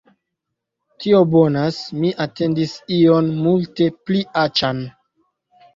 Tio 1.03 1.19
bonas. 1.33 1.77
Mi 1.99 2.15
atendis 2.27 2.75
ion 2.99 3.33
multe 3.45 3.93
pli 4.09 4.27
aĉan 4.47 4.83